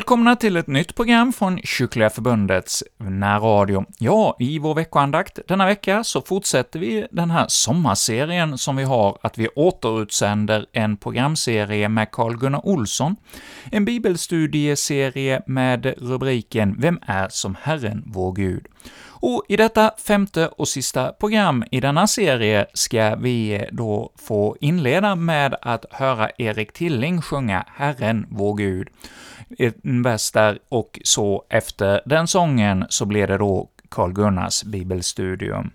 [0.00, 3.84] välkomna till ett nytt program från Kyrkliga Förbundets närradio.
[3.98, 9.18] Ja, i vår veckoandakt denna vecka så fortsätter vi den här sommarserien som vi har,
[9.22, 13.16] att vi återutsänder en programserie med Carl-Gunnar Olsson,
[13.72, 18.66] en bibelstudieserie med rubriken ”Vem är som Herren, vår Gud?”
[19.20, 24.56] Och i detta femte och sista program i denna serie ska vi eh, då få
[24.60, 28.88] inleda med att höra Erik Tilling sjunga ”Herren, vår Gud”
[29.84, 35.70] en vers där, och så efter den sången så blir det då Karl-Gunnars bibelstudium.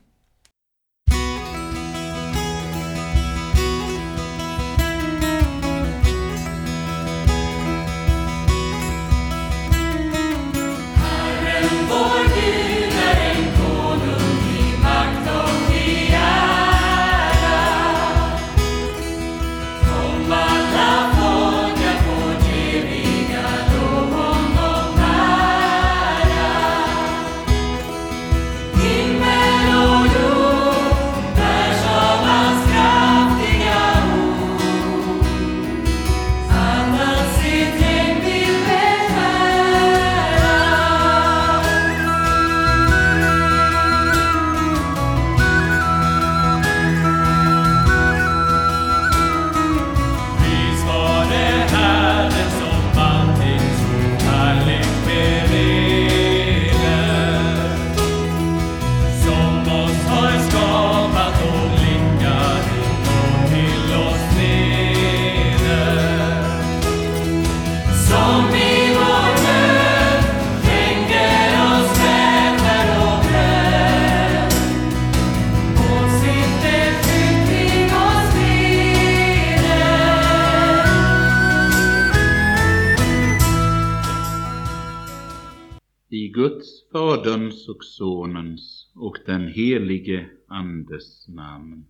[89.45, 91.85] Den helige Andes namn.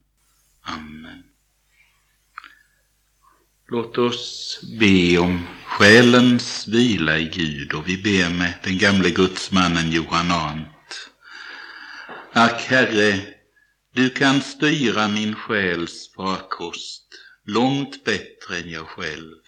[0.62, 1.24] Amen.
[3.68, 9.92] Låt oss be om själens vila i Gud och vi ber med den gamle gudsmannen
[9.92, 11.10] Johan Arndt.
[12.34, 13.20] Ack Herre,
[13.94, 17.08] du kan styra min själs farkost
[17.46, 19.42] långt bättre än jag själv.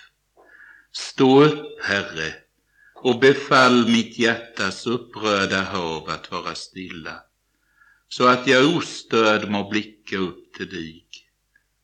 [0.91, 2.33] Stå upp, Herre,
[2.95, 7.26] och befall mitt hjärtas upprörda hav att vara stilla,
[8.09, 11.07] så att jag ostörd må blicka upp till dig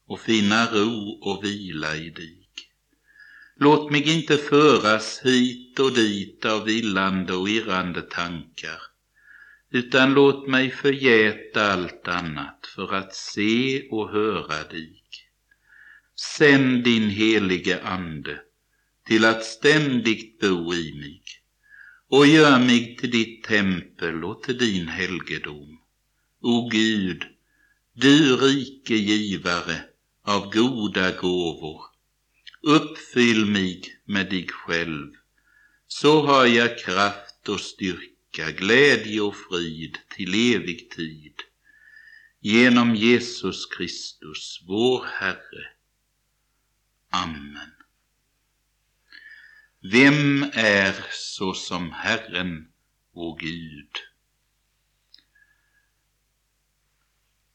[0.07, 2.49] och finna ro och vila i dig.
[3.55, 8.81] Låt mig inte föras hit och dit av villande och irrande tankar,
[9.71, 15.03] utan låt mig förgäta allt annat för att se och höra dig.
[16.37, 18.41] Sänd din helige Ande
[19.07, 21.21] till att ständigt bo i mig
[22.09, 25.82] och gör mig till ditt tempel och till din helgedom.
[26.45, 27.23] O Gud,
[27.93, 29.77] du rike givare
[30.23, 31.81] av goda gåvor,
[32.61, 35.11] uppfyll mig med dig själv,
[35.87, 41.33] så har jag kraft och styrka, glädje och frid till evig tid.
[42.39, 45.65] Genom Jesus Kristus, vår Herre.
[47.09, 47.71] Amen.
[49.81, 52.67] Vem är såsom Herren,
[53.13, 54.12] vår Gud?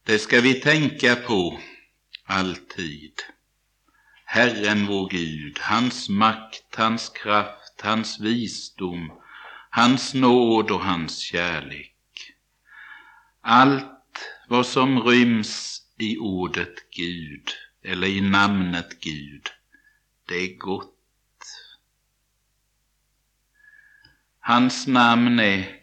[0.09, 1.61] Det ska vi tänka på
[2.25, 3.13] alltid.
[4.25, 9.13] Herren vår Gud, hans makt, hans kraft, hans visdom,
[9.71, 12.33] hans nåd och hans kärlek.
[13.41, 14.19] Allt
[14.49, 17.49] vad som ryms i ordet Gud
[17.83, 19.49] eller i namnet Gud,
[20.29, 20.95] det är gott.
[24.41, 25.81] Hans namn är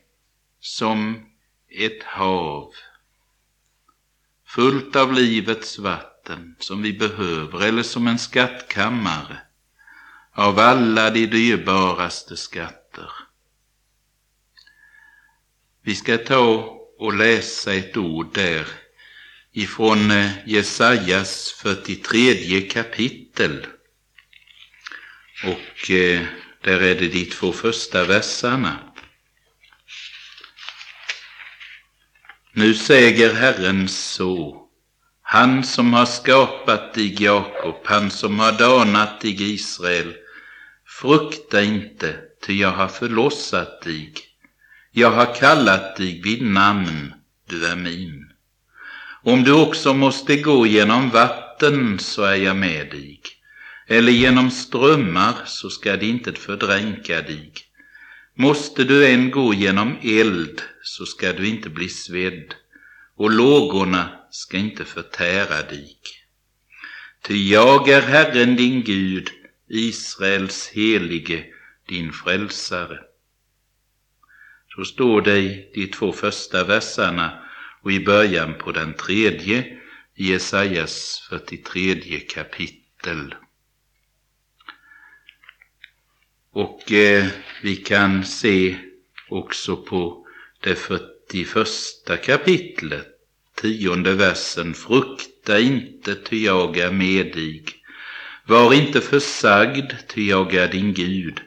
[0.59, 1.25] som
[1.69, 2.73] ett hav
[4.55, 9.37] fullt av livets vatten som vi behöver eller som en skattkammare
[10.33, 13.09] av alla de dyrbaraste skatter.
[15.81, 16.39] Vi ska ta
[16.97, 18.67] och läsa ett ord där
[19.51, 23.65] ifrån eh, Jesajas 43 kapitel
[25.43, 26.21] och eh,
[26.61, 28.84] där är det de två första verserna.
[32.57, 34.67] Nu säger Herren så,
[35.21, 40.13] han som har skapat dig Jakob, han som har danat dig Israel,
[41.01, 42.15] frukta inte,
[42.45, 44.13] ty jag har förlossat dig.
[44.91, 47.13] Jag har kallat dig vid namn,
[47.49, 48.31] du är min.
[49.23, 53.21] Om du också måste gå genom vatten så är jag med dig
[53.87, 57.51] eller genom strömmar så ska de inte fördränka dig.
[58.37, 62.53] Måste du än gå genom eld så ska du inte bli svedd
[63.15, 65.97] och lågorna ska inte förtära dig.
[67.21, 69.29] Ty jag är Herren din Gud,
[69.69, 71.45] Israels helige,
[71.87, 72.99] din frälsare.
[74.75, 77.43] Så står det i de två första verserna
[77.81, 79.77] och i början på den tredje
[80.15, 83.35] i Jesajas 43 kapitel.
[86.55, 87.25] Och eh,
[87.61, 88.75] vi kan se
[89.29, 90.27] också på
[90.59, 91.67] det 41
[92.23, 93.07] kapitlet,
[93.61, 94.73] tionde versen.
[94.73, 97.63] Frukta inte, ty jag är med dig.
[98.45, 101.41] Var inte försagd, ty jag är din Gud.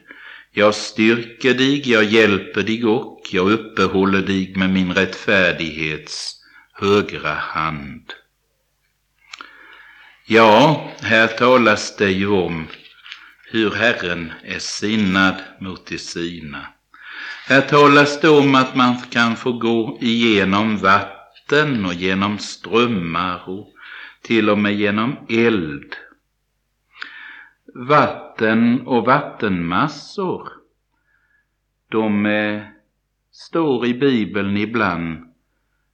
[0.51, 6.35] Jag styrker dig, jag hjälper dig och jag uppehåller dig med min rättfärdighets
[6.73, 8.13] högra hand.
[10.25, 12.67] Ja, här talas det ju om
[13.51, 16.67] hur Herren är sinnad mot de sina.
[17.47, 23.73] Här talas det om att man kan få gå igenom vatten och genom strömmar och
[24.21, 25.95] till och med genom eld.
[27.75, 30.49] Vatten och vattenmassor,
[31.91, 32.61] de eh,
[33.31, 35.25] står i Bibeln ibland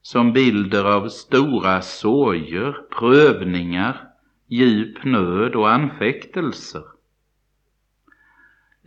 [0.02, 4.08] som bilder av stora sorger, prövningar,
[4.48, 6.95] djup nöd och anfäktelser.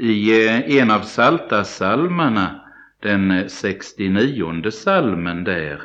[0.00, 2.60] I eh, en av Saltasalmerna,
[3.02, 5.82] den 69 salmen där,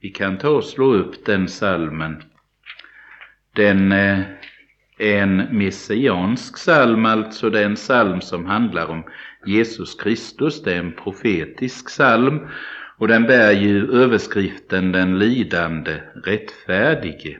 [0.00, 2.22] vi kan ta och slå upp den salmen.
[3.56, 4.20] Den eh,
[4.98, 9.04] är en messiansk psalm, alltså det är en psalm som handlar om
[9.46, 12.40] Jesus Kristus, det är en profetisk psalm
[12.98, 17.38] och den bär ju överskriften Den lidande rättfärdige.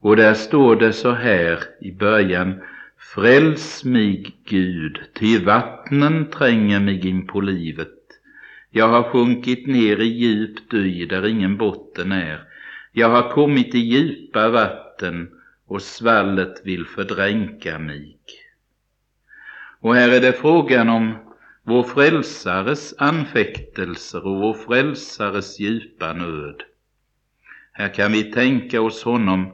[0.00, 2.60] Och där står det så här i början
[3.00, 7.96] Fräls mig, Gud, ty vattnen tränger mig in på livet.
[8.70, 12.44] Jag har sjunkit ner i djup dy där ingen botten är.
[12.92, 15.30] Jag har kommit i djupa vatten
[15.66, 18.16] och svallet vill fördränka mig.
[19.80, 21.14] Och här är det frågan om
[21.62, 26.62] vår frälsares anfäktelser och vår frälsares djupa nöd.
[27.72, 29.52] Här kan vi tänka oss honom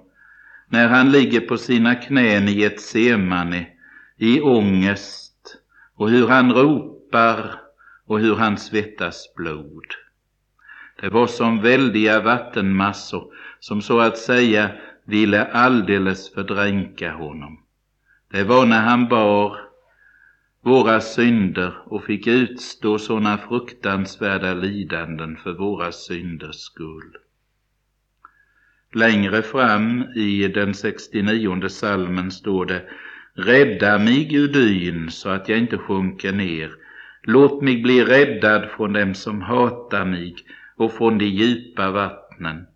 [0.69, 3.67] när han ligger på sina knän i ett semane
[4.17, 5.57] i ångest
[5.95, 7.61] och hur han ropar
[8.07, 9.87] och hur han svettas blod.
[11.01, 14.71] Det var som väldiga vattenmassor som så att säga
[15.05, 17.59] ville alldeles fördränka honom.
[18.31, 19.59] Det var när han bar
[20.63, 27.17] våra synder och fick utstå sådana fruktansvärda lidanden för våra synders skull.
[28.95, 32.83] Längre fram i den 69 salmen står det
[33.35, 36.71] Rädda mig ur dyn så att jag inte sjunker ner.
[37.23, 40.37] Låt mig bli räddad från dem som hatar mig
[40.77, 42.67] och från de djupa vattnen.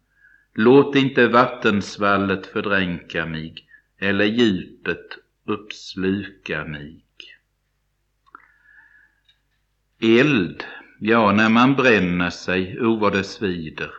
[0.54, 3.54] Låt inte vattensvallet fördränka mig
[3.98, 5.06] eller djupet
[5.46, 7.04] uppsluka mig.
[10.02, 10.64] Eld,
[10.98, 13.90] ja, när man bränner sig, o vad det svider.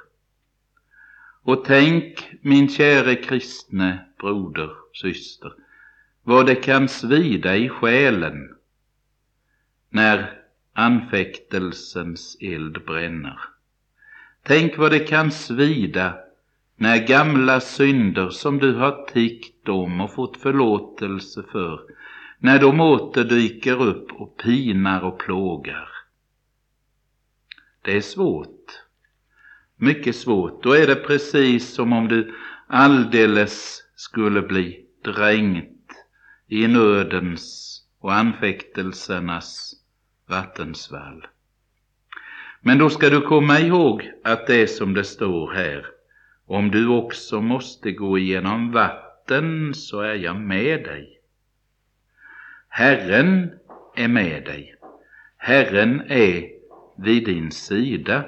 [1.43, 5.53] Och tänk, min käre kristne broder, syster,
[6.23, 8.55] vad det kan svida i själen
[9.89, 10.41] när
[10.73, 13.39] anfäktelsens eld bränner.
[14.43, 16.17] Tänk vad det kan svida
[16.75, 21.81] när gamla synder som du har tiggt om och fått förlåtelse för,
[22.39, 25.89] när de åter dyker upp och pinar och plågar.
[27.81, 28.83] Det är svårt
[29.81, 30.63] mycket svårt.
[30.63, 32.35] Då är det precis som om du
[32.67, 35.91] alldeles skulle bli dränkt
[36.47, 39.73] i nödens och anfäktelsernas
[40.27, 41.27] vattensvall.
[42.61, 45.85] Men då ska du komma ihåg att det är som det står här.
[46.45, 51.19] Om du också måste gå igenom vatten så är jag med dig.
[52.69, 53.51] Herren
[53.95, 54.75] är med dig.
[55.37, 56.49] Herren är
[56.97, 58.23] vid din sida.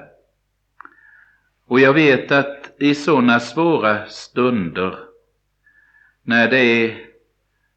[1.74, 5.00] Och jag vet att i sådana svåra stunder,
[6.24, 6.98] när det är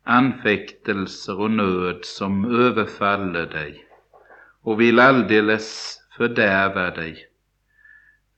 [0.05, 3.85] anfäktelser och nöd som överfaller dig
[4.63, 7.27] och vill alldeles fördärva dig,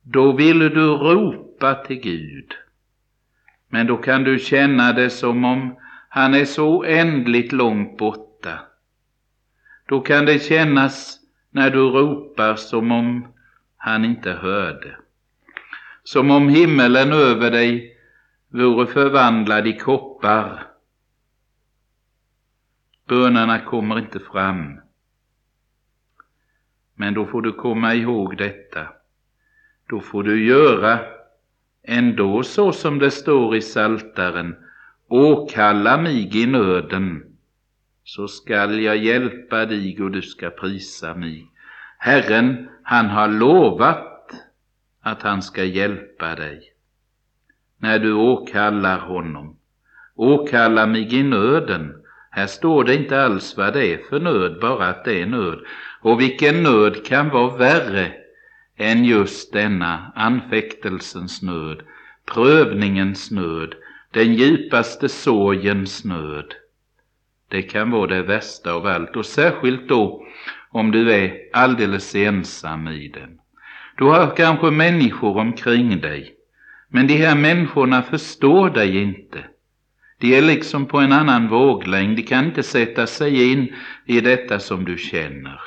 [0.02, 2.52] då vill du ropa till Gud.
[3.68, 5.76] Men då kan du känna det som om
[6.08, 8.58] han är så oändligt långt borta.
[9.86, 11.18] Då kan det kännas
[11.50, 13.26] när du ropar som om
[13.76, 14.96] han inte hörde
[16.12, 17.96] som om himmelen över dig
[18.48, 20.66] vore förvandlad i koppar
[23.08, 24.80] Bönerna kommer inte fram.
[26.94, 28.86] Men då får du komma ihåg detta.
[29.88, 31.00] Då får du göra
[31.82, 34.56] ändå så som det står i Saltaren.
[35.08, 37.24] Åkalla mig i nöden,
[38.04, 41.46] så skall jag hjälpa dig och du ska prisa mig.
[41.98, 44.07] Herren, han har lovat
[45.02, 46.72] att han ska hjälpa dig.
[47.78, 49.56] När du åkallar honom.
[50.14, 51.94] Åkalla mig i nöden.
[52.30, 55.58] Här står det inte alls vad det är för nöd, bara att det är nöd.
[56.00, 58.12] Och vilken nöd kan vara värre
[58.76, 61.82] än just denna anfäktelsens nöd,
[62.34, 63.74] prövningens nöd,
[64.10, 66.54] den djupaste sorgens nöd.
[67.48, 70.26] Det kan vara det värsta av allt och särskilt då
[70.70, 73.38] om du är alldeles ensam i den.
[73.98, 76.34] Du har kanske människor omkring dig,
[76.88, 79.44] men de här människorna förstår dig inte.
[80.18, 83.74] De är liksom på en annan våglängd, de kan inte sätta sig in
[84.06, 85.60] i detta som du känner.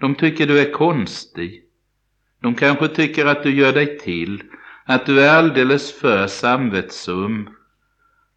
[0.00, 1.62] De tycker du är konstig.
[2.40, 4.42] De kanske tycker att du gör dig till,
[4.84, 7.48] att du är alldeles för samvetsum.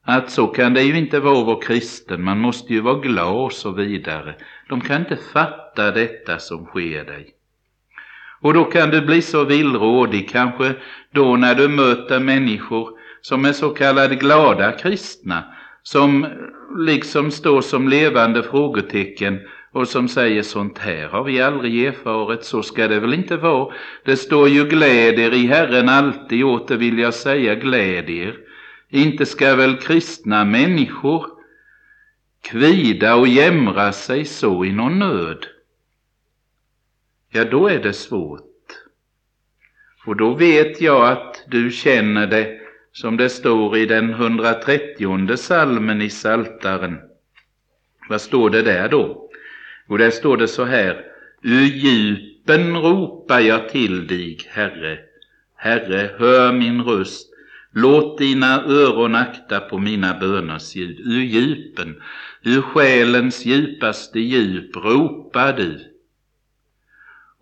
[0.04, 3.46] Att så kan det ju inte vara att vara kristen, man måste ju vara glad
[3.46, 4.36] och så vidare.
[4.70, 7.35] De kan inte fatta detta som sker dig.
[8.46, 10.74] Och då kan du bli så villrådig, kanske
[11.14, 12.90] då när du möter människor
[13.22, 15.44] som är så kallade glada kristna,
[15.84, 16.28] som
[16.78, 19.40] liksom står som levande frågetecken
[19.72, 23.74] och som säger sånt här har vi aldrig erfarit, så ska det väl inte vara.
[24.06, 28.36] Det står ju glädjer i Herren alltid, åter vill jag säga glädjer.
[28.90, 31.26] Inte ska väl kristna människor
[32.50, 35.46] kvida och jämra sig så i någon nöd?
[37.36, 38.42] Ja, då är det svårt.
[40.06, 42.60] Och då vet jag att du känner det
[42.92, 46.98] som det står i den 130 salmen i Saltaren.
[48.10, 49.30] Vad står det där då?
[49.88, 51.06] Och där står det så här.
[51.42, 55.00] Ur djupen ropar jag till dig, Herre.
[55.56, 57.30] Herre, hör min röst.
[57.72, 61.00] Låt dina öron akta på mina böners ljud.
[61.00, 62.02] Ur djupen,
[62.44, 65.95] ur själens djupaste djup ropar du.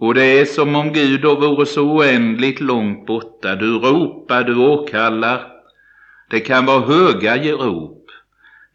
[0.04, 3.56] Och det är som om Gud då vore så oändligt långt borta.
[3.56, 5.48] Du ropar, du åkallar.
[6.30, 8.12] Det kan vara höga rop.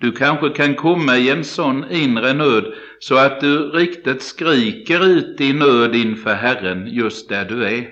[0.01, 2.65] Du kanske kan komma i en sån inre nöd
[2.99, 7.89] så att du riktigt skriker ut i nöd inför Herren just där du är.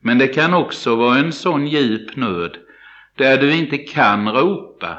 [0.00, 2.56] Men det kan också vara en sån djup nöd
[3.16, 4.98] där du inte kan ropa,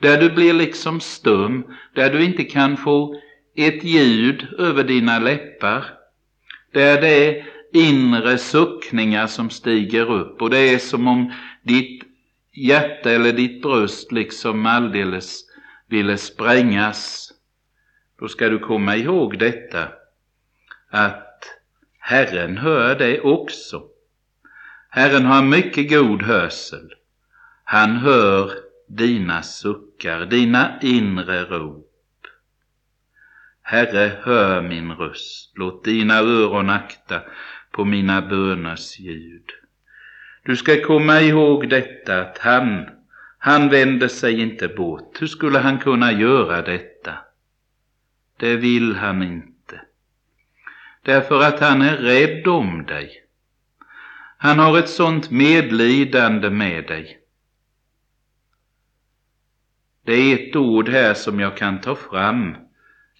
[0.00, 1.64] där du blir liksom stum,
[1.94, 3.14] där du inte kan få
[3.56, 5.84] ett ljud över dina läppar,
[6.72, 12.02] där det är inre suckningar som stiger upp och det är som om ditt
[12.52, 15.44] hjärta eller ditt bröst liksom alldeles
[15.88, 17.32] ville sprängas.
[18.18, 19.88] Då ska du komma ihåg detta
[20.90, 21.44] att
[21.98, 23.82] Herren hör dig också.
[24.90, 26.94] Herren har mycket god hörsel.
[27.64, 28.50] Han hör
[28.88, 31.91] dina suckar, dina inre rop.
[33.62, 37.22] Herre, hör min röst, låt dina öron akta
[37.70, 39.50] på mina böners ljud.
[40.44, 42.88] Du ska komma ihåg detta att han,
[43.38, 45.22] han vänder sig inte bort.
[45.22, 47.14] Hur skulle han kunna göra detta?
[48.36, 49.80] Det vill han inte.
[51.02, 53.24] Därför att han är rädd om dig.
[54.38, 57.18] Han har ett sånt medlidande med dig.
[60.04, 62.56] Det är ett ord här som jag kan ta fram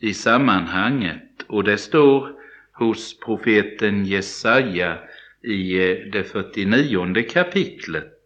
[0.03, 2.33] i sammanhanget och det står
[2.73, 4.99] hos profeten Jesaja
[5.43, 8.19] i eh, det 49 kapitlet.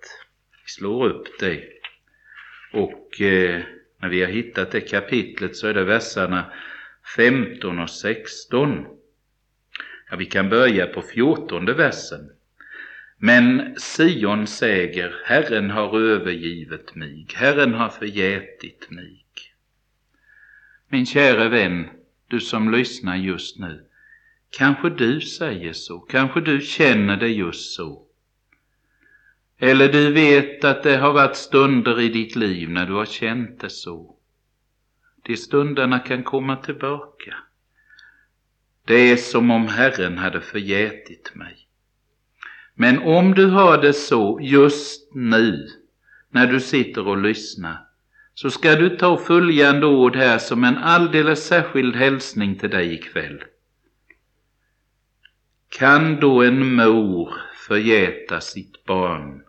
[0.64, 1.62] Vi slår upp det.
[2.73, 3.61] Och eh,
[4.00, 6.52] när vi har hittat det kapitlet så är det verserna
[7.16, 8.87] 15 och 16.
[10.11, 12.30] Ja, vi kan börja på 14 versen.
[13.18, 19.25] Men Sion säger, Herren har övergivit mig, Herren har förgätit mig.
[20.88, 21.90] Min käre vän,
[22.28, 23.85] du som lyssnar just nu,
[24.50, 28.02] kanske du säger så, kanske du känner det just så.
[29.59, 33.61] Eller du vet att det har varit stunder i ditt liv när du har känt
[33.61, 34.16] det så.
[35.23, 37.37] De stunderna kan komma tillbaka.
[38.85, 41.57] Det är som om Herren hade förgätit mig.
[42.75, 45.69] Men om du har det så just nu,
[46.31, 47.86] när du sitter och lyssnar,
[48.37, 53.45] så ska du ta följande ord här som en alldeles särskild hälsning till dig ikväll.
[55.78, 57.35] Kan då en mor
[57.69, 59.43] förgäta sitt barn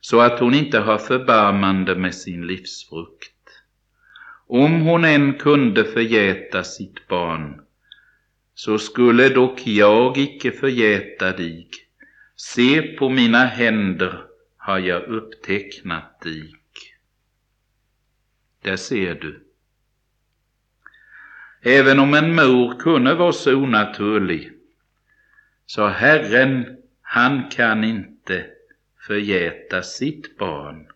[0.00, 3.32] så att hon inte har förbarmande med sin livsfrukt?
[4.48, 7.60] om hon än kunde förgäta sitt barn,
[8.54, 11.68] så skulle dock jag icke förgäta dig.
[12.36, 14.22] Se på mina händer
[14.56, 16.57] har jag upptecknat dig.
[18.68, 19.42] Där ser du.
[21.62, 24.52] Även om en mor kunde vara så onaturlig,
[25.66, 28.44] så Herren, han kan inte
[29.06, 30.86] förgäta sitt barn.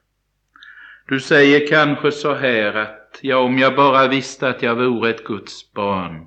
[1.09, 5.25] Du säger kanske så här att, ja, om jag bara visste att jag vore ett
[5.25, 6.27] Guds barn.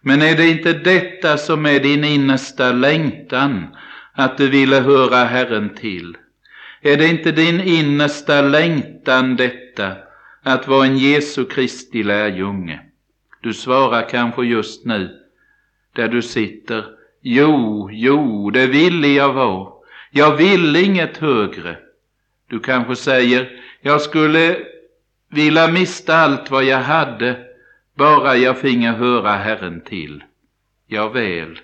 [0.00, 3.76] Men är det inte detta som är din innersta längtan,
[4.12, 6.16] att du ville höra Herren till?
[6.80, 10.09] Är det inte din innersta längtan detta,
[10.42, 12.80] att vara en Jesu Kristi lärjunge?
[13.42, 15.20] Du svarar kanske just nu,
[15.92, 16.84] där du sitter,
[17.20, 19.72] jo, jo, det ville jag vara.
[20.10, 21.78] Jag vill inget högre.
[22.48, 24.56] Du kanske säger, jag skulle
[25.28, 27.46] vilja mista allt vad jag hade,
[27.94, 30.24] bara jag finge höra Herren till.
[30.86, 31.58] Ja väl,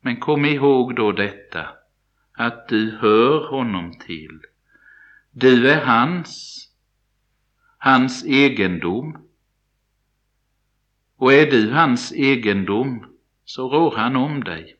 [0.00, 1.66] men kom ihåg då detta,
[2.32, 4.40] att du hör honom till.
[5.32, 6.62] Du är hans,
[7.78, 9.16] hans egendom.
[11.16, 13.06] Och är du hans egendom,
[13.44, 14.76] så rår han om dig.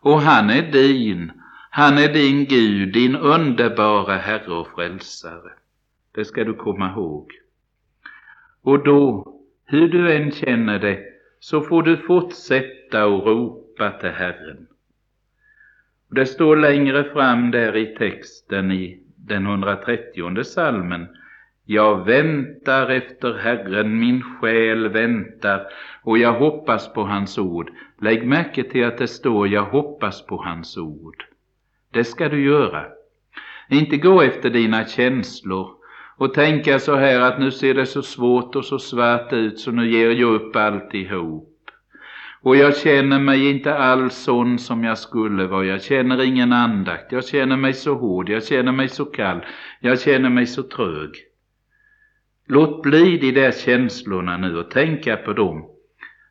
[0.00, 1.32] Och han är din,
[1.70, 5.50] han är din Gud, din underbara Herre och Frälsare.
[6.14, 7.32] Det ska du komma ihåg.
[8.62, 9.34] Och då,
[9.64, 10.98] hur du än känner det,
[11.40, 14.66] så får du fortsätta och ropa till Herren.
[16.10, 21.08] Det står längre fram där i texten i den 130 salmen
[21.66, 25.66] jag väntar efter Herren, min själ väntar
[26.02, 27.70] och jag hoppas på hans ord.
[28.00, 31.24] Lägg märke till att det står jag hoppas på hans ord.
[31.92, 32.84] Det ska du göra.
[33.70, 35.68] Inte gå efter dina känslor
[36.16, 39.70] och tänka så här att nu ser det så svårt och så svart ut så
[39.70, 41.50] nu ger jag upp alltihop.
[42.42, 45.64] Och jag känner mig inte alls sån som jag skulle vara.
[45.64, 47.12] Jag känner ingen andakt.
[47.12, 48.28] Jag känner mig så hård.
[48.28, 49.44] Jag känner mig så kall.
[49.80, 51.10] Jag känner mig så trög.
[52.46, 55.70] Låt bli de där känslorna nu och tänka på dem.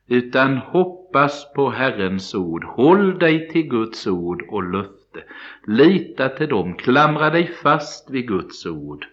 [0.08, 2.64] Utan hoppas på Herrens ord.
[2.64, 5.24] Håll dig till Guds ord och löfte.
[5.68, 6.74] Lita till dem.
[6.74, 9.06] Klamra dig fast vid Guds ord.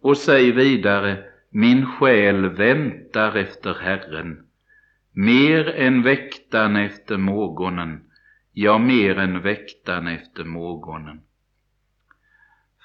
[0.00, 4.46] Och säg vidare, min själ väntar efter Herren,
[5.12, 8.00] mer än väktan efter morgonen,
[8.52, 11.20] ja, mer än väktan efter morgonen.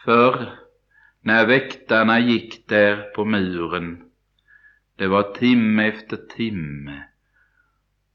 [0.05, 0.49] För
[1.21, 4.03] när väktarna gick där på muren,
[4.95, 7.03] det var timme efter timme,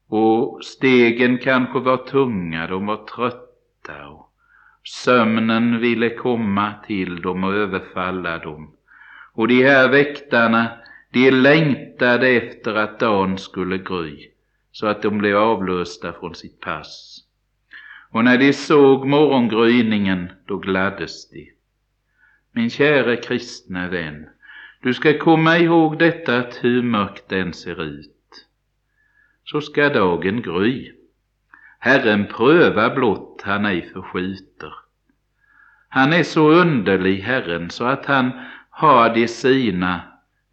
[0.07, 4.25] och stegen kanske var tunga, de var trötta och
[4.83, 8.71] sömnen ville komma till dem och överfalla dem.
[9.33, 10.67] Och de här väktarna,
[11.11, 14.29] de längtade efter att dagen skulle gry,
[14.71, 17.21] så att de blev avlösta från sitt pass.
[18.09, 21.54] Och när de såg morgongryningen, då gladdes de.
[22.55, 24.29] Min käre kristne vän,
[24.81, 28.47] du ska komma ihåg detta att hur mörkt den ser ut,
[29.43, 30.91] så ska dagen gry.
[31.79, 34.73] Herren prövar blott han ej förskjuter.
[35.89, 38.31] Han är så underlig, Herren, så att han
[38.69, 40.01] har de sina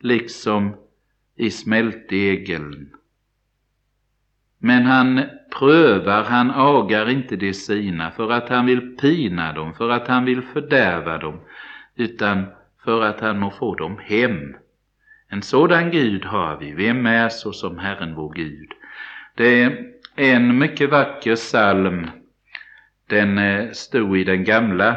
[0.01, 0.77] liksom
[1.37, 2.91] i smältdegeln.
[4.59, 5.21] Men han
[5.59, 10.25] prövar, han agar inte de sina för att han vill pina dem, för att han
[10.25, 11.41] vill fördärva dem,
[11.97, 12.47] utan
[12.85, 14.57] för att han må få dem hem.
[15.29, 16.73] En sådan Gud har vi.
[16.73, 18.73] Vem är så som Herren vår Gud?
[19.35, 22.11] Det är en mycket vacker psalm.
[23.07, 24.89] Den eh, stod i den gamla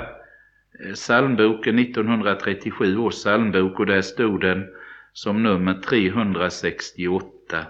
[0.80, 4.66] eh, psalmboken, 1937 års psalmbok, och där stod den
[5.14, 7.66] som nummer 368.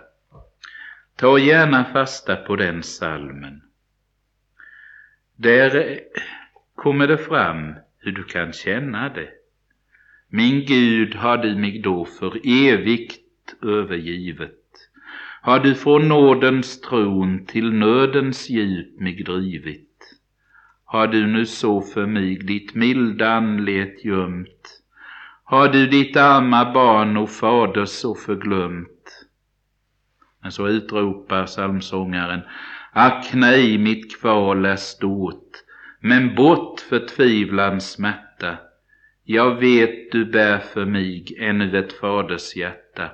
[1.15, 3.61] Ta gärna fasta på den psalmen.
[5.35, 5.97] Där eh,
[6.75, 9.29] kommer det fram hur du kan känna det.
[10.29, 14.61] Min Gud, har du mig då för evigt övergivet?
[15.41, 20.19] Har du från nådens tron till nödens djup mig drivit?
[20.85, 24.81] Har du nu så för mig ditt milda anlet gömt?
[25.43, 29.25] Har du ditt arma barn och fader så förglömt?
[30.41, 32.41] Men så utropar psalmsångaren,
[32.93, 35.44] ack nej, mitt kval är stort,
[36.05, 38.57] men bort förtvivlans smärta.
[39.23, 43.11] Jag vet du bär för mig ännu ett faders hjärta.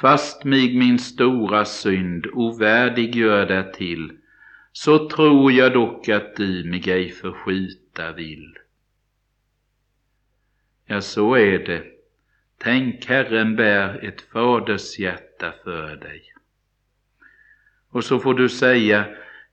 [0.00, 4.12] Fast mig min stora synd ovärdig gör därtill,
[4.72, 8.58] så tror jag dock att du mig ej förskjuta vill.
[10.86, 11.84] Ja, så är det
[12.58, 16.22] Tänk, Herren bär ett faders hjärta för dig.
[17.90, 19.06] Och så får du säga,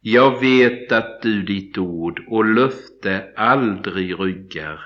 [0.05, 4.79] jag vet att du ditt ord och löfte aldrig ryggar.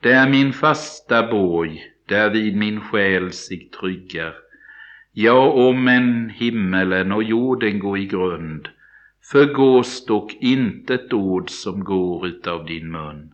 [0.00, 4.34] Det är min fasta borg, därvid min själ sig tryggar.
[5.12, 8.68] Ja, om en himmelen och jorden går i grund,
[9.32, 13.30] förgås dock intet ord som går utav din mun.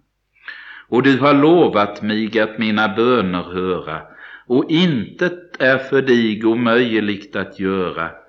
[0.89, 4.03] Och du har lovat mig att mina böner höra,
[4.47, 8.20] och intet är för dig omöjligt att göra.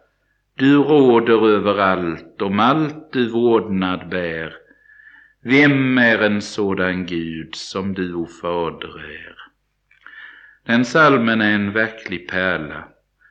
[0.56, 4.54] Du råder över allt, om allt du vårdnad bär.
[5.44, 9.36] Vem är en sådan Gud som du, o Fader, är?
[10.66, 12.88] Den salmen är en verklig pärla.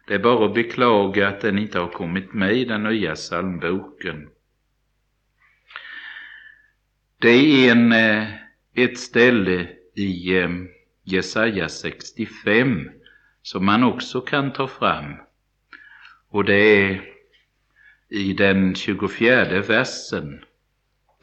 [0.06, 4.28] Det är bara att beklaga att den inte har kommit med i den nya psalmboken.
[7.18, 8.28] Det är en, eh,
[8.74, 10.50] ett ställe i eh,
[11.04, 12.90] Jesaja 65
[13.42, 15.14] som man också kan ta fram.
[16.30, 17.02] Och det är
[18.08, 20.44] i den 24 versen.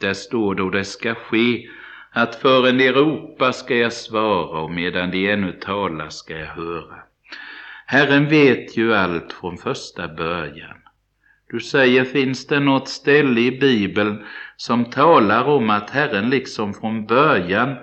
[0.00, 1.68] Där står då det ska ske
[2.10, 6.96] att förrän de ropar ska jag svara och medan de ännu talar ska jag höra.
[7.86, 10.76] Herren vet ju allt från första början.
[11.50, 14.24] Du säger, finns det något ställe i Bibeln
[14.56, 17.76] som talar om att Herren liksom från början,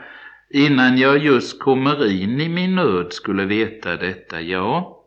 [0.49, 4.41] innan jag just kommer in i min nöd, skulle veta detta?
[4.41, 5.03] Ja,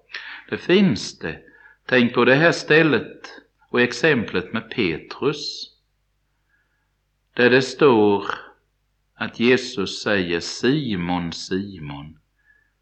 [0.50, 1.47] det finns det.
[1.90, 3.32] Tänk på det här stället
[3.70, 5.70] och exemplet med Petrus.
[7.34, 8.24] Där det står
[9.14, 12.18] att Jesus säger Simon, Simon,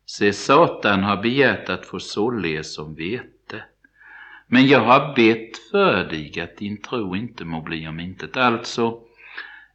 [0.07, 3.65] se Satan har begärt att få sålle som vete.
[4.47, 8.37] Men jag har bett för dig att din tro inte må bli om intet.
[8.37, 9.01] Alltså,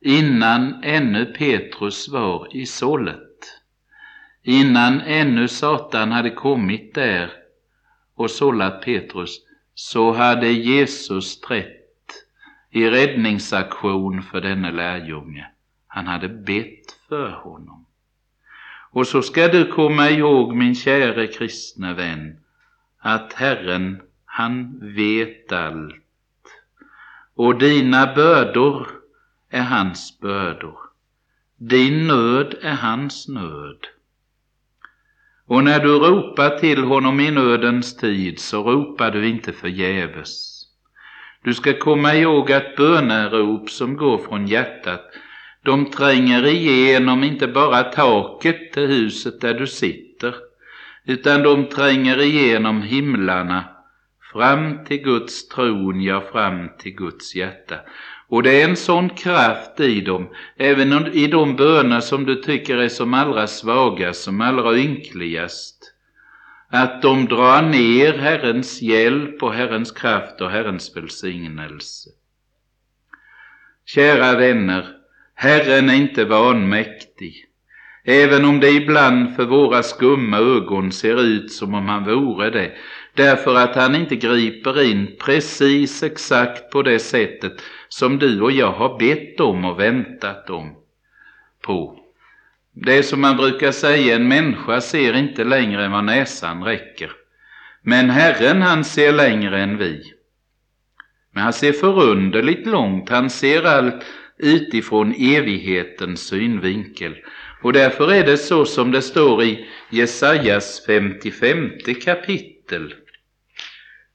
[0.01, 3.61] innan ännu Petrus var i sållet,
[4.43, 7.40] innan ännu Satan hade kommit där
[8.21, 9.39] och sållat Petrus,
[9.73, 11.77] så hade Jesus trätt
[12.69, 15.47] i räddningsaktion för denne lärjunge.
[15.87, 17.85] Han hade bett för honom.
[18.91, 22.39] Och så ska du komma ihåg, min käre kristne vän,
[22.99, 25.95] att Herren, han vet allt.
[27.35, 28.87] Och dina bördor
[29.49, 30.77] är hans bördor.
[31.57, 33.87] Din nöd är hans nöd.
[35.51, 40.61] Och när du ropar till honom i nödens tid så ropar du inte förgäves.
[41.43, 45.01] Du ska komma ihåg att bönerop som går från hjärtat,
[45.63, 50.35] de tränger igenom inte bara taket till huset där du sitter,
[51.05, 53.63] utan de tränger igenom himlarna,
[54.33, 57.75] fram till Guds tron, ja, fram till Guds hjärta.
[58.31, 62.77] Och det är en sån kraft i dem, även i de böner som du tycker
[62.77, 65.93] är som allra svagast, som allra ynkligast,
[66.69, 72.09] att de drar ner Herrens hjälp och Herrens kraft och Herrens välsignelse.
[73.85, 74.87] Kära vänner,
[75.35, 77.45] Herren är inte vanmäktig,
[78.03, 82.71] även om det ibland för våra skumma ögon ser ut som om han vore det,
[83.15, 87.61] därför att han inte griper in precis exakt på det sättet
[87.93, 90.75] som du och jag har bett om och väntat om
[91.61, 91.99] på.
[92.73, 97.11] Det är som man brukar säga, en människa ser inte längre än vad näsan räcker.
[97.81, 100.13] Men Herren han ser längre än vi.
[101.33, 104.05] Men han ser förunderligt långt, han ser allt
[104.37, 107.15] utifrån evighetens synvinkel.
[107.61, 111.71] Och därför är det så som det står i Jesajas 55
[112.03, 112.93] kapitel.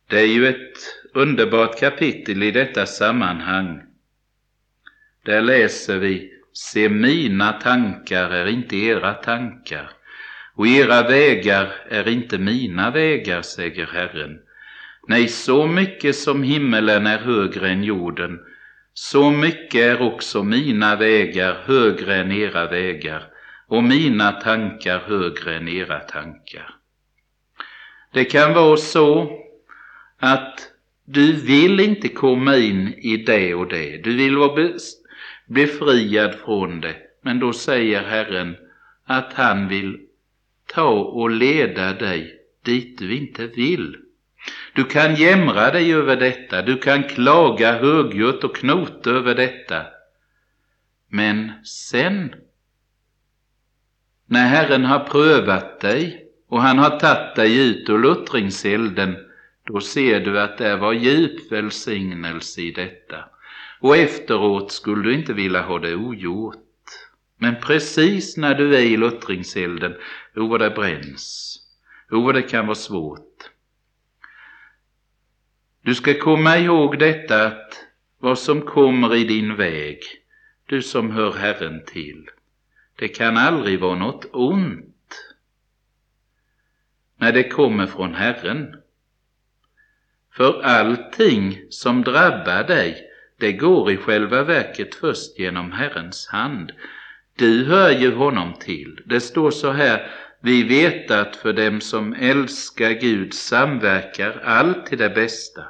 [0.08, 0.78] Det är ju ett
[1.14, 3.82] underbart kapitel i detta sammanhang.
[5.24, 9.90] Där läser vi Se mina tankar är inte era tankar
[10.54, 14.38] och era vägar är inte mina vägar, säger Herren.
[15.08, 18.40] Nej, så mycket som himmelen är högre än jorden,
[18.94, 23.28] så mycket är också mina vägar högre än era vägar
[23.66, 26.74] och mina tankar högre än era tankar.
[28.12, 29.30] Det kan vara så
[30.18, 30.70] att
[31.04, 33.96] du vill inte komma in i det och det.
[34.04, 34.70] Du vill vara
[35.46, 36.96] befriad från det.
[37.22, 38.56] Men då säger Herren
[39.04, 40.00] att han vill
[40.66, 43.96] ta och leda dig dit du inte vill.
[44.74, 49.86] Du kan jämra dig över detta, du kan klaga högljutt och knota över detta.
[51.08, 52.34] Men sen,
[54.26, 59.16] när Herren har prövat dig och han har tagit dig ut ur luttringselden,
[59.66, 63.24] då ser du att det var djup välsignelse i detta.
[63.80, 66.56] Och efteråt skulle du inte vilja ha det ogjort.
[67.38, 69.94] Men precis när du är i luttringselden,
[70.34, 71.56] o vad det bränns,
[72.10, 73.50] O, vad det kan vara svårt.
[75.82, 77.84] Du ska komma ihåg detta att
[78.18, 79.98] vad som kommer i din väg,
[80.66, 82.28] du som hör Herren till,
[82.96, 85.34] det kan aldrig vara något ont
[87.16, 88.76] när det kommer från Herren.
[90.36, 93.02] För allting som drabbar dig,
[93.40, 96.72] det går i själva verket först genom Herrens hand.
[97.38, 99.00] Du hör ju honom till.
[99.04, 100.10] Det står så här,
[100.42, 105.62] vi vet att för dem som älskar Gud samverkar allt till det bästa.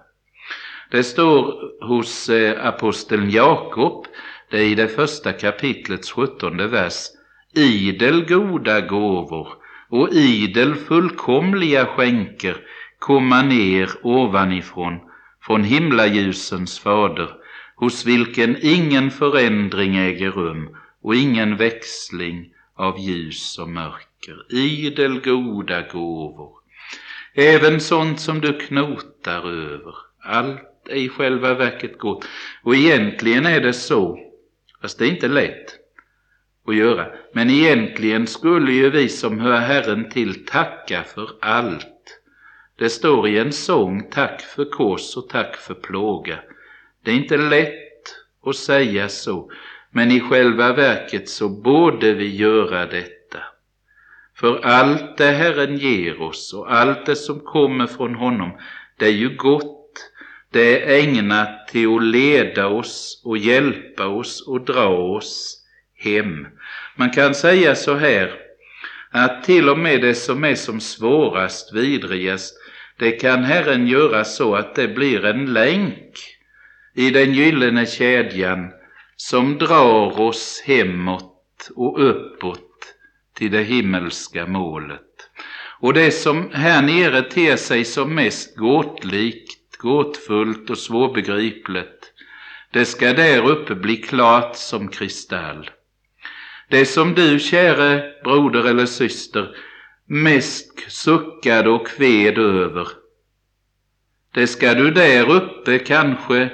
[0.91, 1.55] Det står
[1.87, 4.07] hos eh, aposteln Jakob,
[4.51, 7.07] det är i det första kapitlets sjuttonde vers,
[7.55, 9.49] idel goda gåvor
[9.89, 12.57] och idel fullkomliga skänker
[13.07, 15.01] komma ner ovanifrån,
[15.43, 17.31] från himlaljusens fader,
[17.77, 24.55] hos vilken ingen förändring äger rum och ingen växling av ljus och mörker.
[24.55, 26.51] Idel goda gåvor.
[27.35, 29.95] Även sånt som du knotar över.
[30.23, 32.25] Allt är i själva verket gott.
[32.63, 34.19] Och egentligen är det så,
[34.83, 35.67] fast det är inte lätt
[36.67, 41.96] att göra, men egentligen skulle ju vi som hör Herren till tacka för allt.
[42.79, 46.39] Det står i en sång, tack för kors och tack för plåga.
[47.05, 47.73] Det är inte lätt
[48.45, 49.51] att säga så,
[49.91, 53.39] men i själva verket så borde vi göra detta.
[54.35, 58.51] För allt det Herren ger oss och allt det som kommer från honom,
[58.97, 59.73] det är ju gott.
[60.51, 65.63] Det är ägnat till att leda oss och hjälpa oss och dra oss
[65.95, 66.47] hem.
[66.97, 68.35] Man kan säga så här,
[69.11, 72.56] att till och med det som är som svårast, vidrigast,
[72.99, 76.37] det kan Herren göra så att det blir en länk
[76.95, 78.71] i den gyllene kedjan
[79.17, 82.95] som drar oss hemåt och uppåt
[83.35, 85.03] till det himmelska målet.
[85.81, 92.13] Och det som här nere ter sig som mest gåtlikt, gåtfullt och svårbegripligt,
[92.73, 95.71] det ska där uppe bli klart som kristall.
[96.69, 99.57] Det som du, käre broder eller syster,
[100.07, 102.89] mest suckade och kved över,
[104.35, 106.51] det ska du där uppe kanske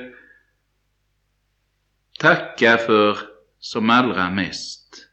[2.18, 3.18] tacka för
[3.60, 5.08] som allra mest.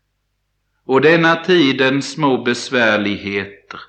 [0.85, 3.79] Och denna tidens små besvärligheter,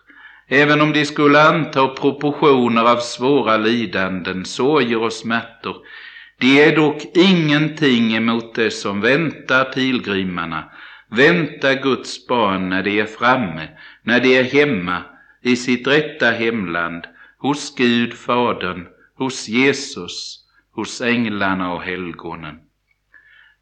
[0.49, 5.77] även om de skulle anta proportioner av svåra lidanden, sorger och smärtor,
[6.39, 10.71] de är dock ingenting emot det som väntar pilgrimarna,
[11.09, 13.69] väntar Guds barn när de är framme,
[14.03, 15.03] när de är hemma
[15.41, 17.05] i sitt rätta hemland,
[17.39, 22.61] hos Gud Fadern, hos Jesus, hos änglarna och helgonen.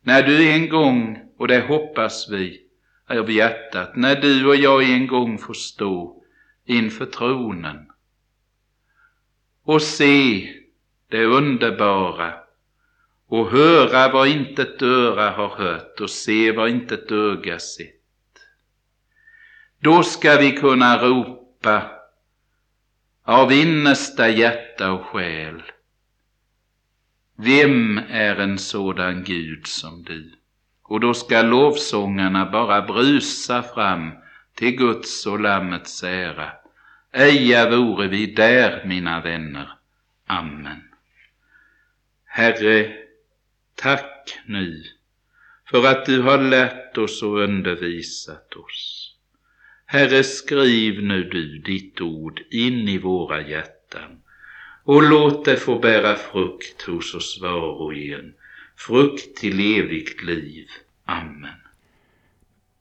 [0.02, 2.60] När du en gång, och det hoppas vi
[3.08, 6.22] av hjärtat, när du och jag en gång får stå
[6.66, 7.88] inför tronen
[9.64, 10.48] och se
[11.08, 12.34] det underbara
[13.26, 17.97] och höra vad inte ett öra har hört och se vad inte ett öga sett.
[19.80, 21.90] Då ska vi kunna ropa
[23.24, 25.62] av innersta hjärta och själ
[27.40, 30.32] vem är en sådan Gud som du?
[30.82, 34.12] Och då ska lovsångarna bara brusa fram
[34.54, 36.52] till Guds och Lammets ära.
[37.12, 39.72] Eja vore vi där, mina vänner.
[40.26, 40.82] Amen.
[42.24, 42.92] Herre,
[43.74, 44.84] tack nu
[45.70, 49.07] för att du har lärt oss och undervisat oss.
[49.90, 54.18] Herre, skriv nu du ditt ord in i våra hjärtan
[54.84, 58.34] och låt det få bära frukt hos oss var och en,
[58.76, 60.68] frukt till evigt liv.
[61.04, 61.67] Amen.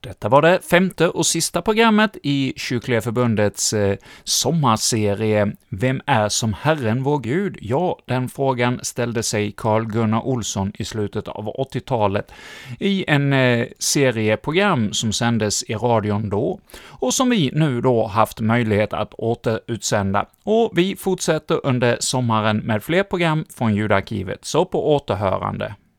[0.07, 6.53] Detta var det femte och sista programmet i Kyrkliga Förbundets eh, sommarserie ”Vem är som
[6.53, 12.31] Herren vår Gud?” Ja, den frågan ställde sig Carl Gunnar Olsson i slutet av 80-talet
[12.79, 18.07] i en eh, serie program som sändes i radion då, och som vi nu då
[18.07, 20.25] haft möjlighet att återutsända.
[20.43, 25.75] Och vi fortsätter under sommaren med fler program från ljudarkivet, så på återhörande.